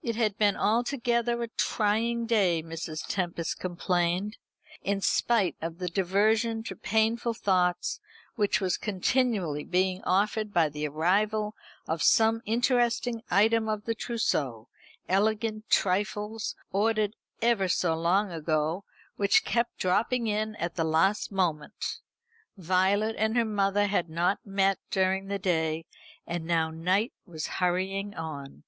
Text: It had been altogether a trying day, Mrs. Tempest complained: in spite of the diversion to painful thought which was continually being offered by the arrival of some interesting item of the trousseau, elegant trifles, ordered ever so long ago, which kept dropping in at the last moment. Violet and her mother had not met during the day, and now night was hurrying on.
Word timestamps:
It 0.00 0.16
had 0.16 0.38
been 0.38 0.56
altogether 0.56 1.42
a 1.42 1.48
trying 1.48 2.24
day, 2.24 2.62
Mrs. 2.62 3.04
Tempest 3.06 3.58
complained: 3.58 4.38
in 4.82 5.02
spite 5.02 5.54
of 5.60 5.76
the 5.76 5.88
diversion 5.88 6.62
to 6.62 6.74
painful 6.74 7.34
thought 7.34 7.98
which 8.36 8.58
was 8.58 8.78
continually 8.78 9.64
being 9.64 10.02
offered 10.04 10.54
by 10.54 10.70
the 10.70 10.88
arrival 10.88 11.54
of 11.86 12.02
some 12.02 12.40
interesting 12.46 13.20
item 13.30 13.68
of 13.68 13.84
the 13.84 13.94
trousseau, 13.94 14.70
elegant 15.10 15.68
trifles, 15.68 16.54
ordered 16.72 17.14
ever 17.42 17.68
so 17.68 17.94
long 17.94 18.32
ago, 18.32 18.82
which 19.16 19.44
kept 19.44 19.76
dropping 19.76 20.26
in 20.26 20.54
at 20.56 20.76
the 20.76 20.84
last 20.84 21.30
moment. 21.30 21.98
Violet 22.56 23.14
and 23.18 23.36
her 23.36 23.44
mother 23.44 23.88
had 23.88 24.08
not 24.08 24.38
met 24.42 24.78
during 24.90 25.26
the 25.26 25.38
day, 25.38 25.84
and 26.26 26.46
now 26.46 26.70
night 26.70 27.12
was 27.26 27.46
hurrying 27.58 28.14
on. 28.14 28.62